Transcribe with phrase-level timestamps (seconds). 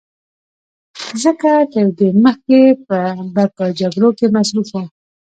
[1.23, 2.59] ځکه تر دې مخکې
[3.35, 4.83] به په جګړو کې مصروف و